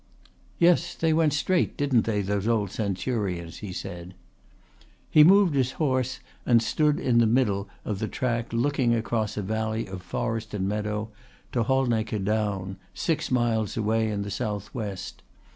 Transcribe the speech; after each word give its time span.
"Yes. 0.57 0.95
They 0.95 1.13
went 1.13 1.31
straight, 1.31 1.77
didn't 1.77 2.05
they, 2.05 2.23
those 2.23 2.47
old 2.47 2.71
centurions?" 2.71 3.57
he 3.57 3.71
said. 3.71 4.15
He 5.11 5.23
moved 5.23 5.53
his 5.53 5.73
horse 5.73 6.19
and 6.43 6.59
stood 6.63 6.99
in 6.99 7.19
the 7.19 7.27
middle 7.27 7.69
of 7.85 7.99
the 7.99 8.07
track 8.07 8.51
looking 8.51 8.95
across 8.95 9.37
a 9.37 9.43
valley 9.43 9.85
of 9.85 10.01
forest 10.01 10.55
and 10.55 10.67
meadow 10.67 11.11
to 11.51 11.61
Halnaker 11.65 12.17
Down, 12.17 12.77
six 12.95 13.29
miles 13.29 13.77
away 13.77 14.09
in 14.09 14.23
the 14.23 14.31
southwest. 14.31 15.21